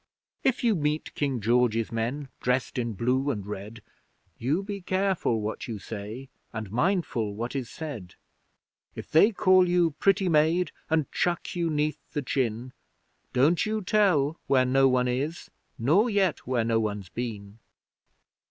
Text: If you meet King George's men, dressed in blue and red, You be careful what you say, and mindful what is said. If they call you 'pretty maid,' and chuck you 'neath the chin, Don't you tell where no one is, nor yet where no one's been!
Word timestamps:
If 0.43 0.63
you 0.63 0.73
meet 0.73 1.13
King 1.13 1.39
George's 1.41 1.91
men, 1.91 2.29
dressed 2.39 2.79
in 2.79 2.93
blue 2.93 3.29
and 3.29 3.45
red, 3.45 3.83
You 4.39 4.63
be 4.63 4.81
careful 4.81 5.41
what 5.41 5.67
you 5.67 5.77
say, 5.77 6.27
and 6.51 6.71
mindful 6.71 7.35
what 7.35 7.55
is 7.55 7.69
said. 7.69 8.15
If 8.95 9.11
they 9.11 9.31
call 9.31 9.69
you 9.69 9.91
'pretty 9.91 10.27
maid,' 10.27 10.71
and 10.89 11.05
chuck 11.11 11.55
you 11.55 11.69
'neath 11.69 11.99
the 12.13 12.23
chin, 12.23 12.73
Don't 13.31 13.63
you 13.63 13.83
tell 13.83 14.39
where 14.47 14.65
no 14.65 14.87
one 14.87 15.07
is, 15.07 15.51
nor 15.77 16.09
yet 16.09 16.47
where 16.47 16.63
no 16.65 16.79
one's 16.79 17.09
been! 17.09 17.59